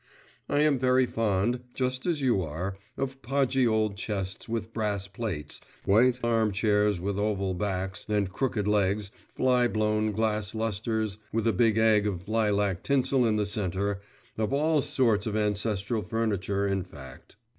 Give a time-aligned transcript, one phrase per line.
[0.49, 5.61] I am very fond, just as you are, of podgy old chests with brass plates,
[5.85, 11.77] white armchairs with oval backs, and crooked legs, fly blown glass lustres, with a big
[11.77, 14.01] egg of lilac tinsel in the centre
[14.39, 17.35] of all sorts of ancestral furniture, in fact.